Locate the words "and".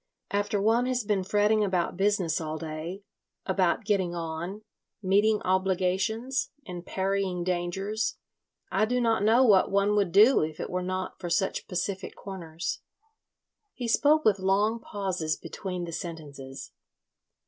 6.65-6.83